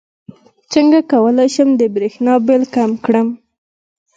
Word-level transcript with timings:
څنګه 0.73 0.99
کولی 1.11 1.47
شم 1.55 1.69
د 1.81 1.83
بریښنا 1.95 2.33
بل 2.47 2.61
کم 2.75 2.91
کړم 3.05 3.27